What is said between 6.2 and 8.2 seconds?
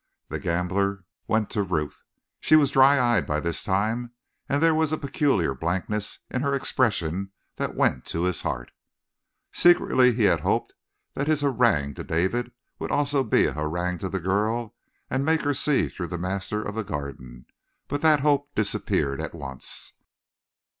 in her expression that went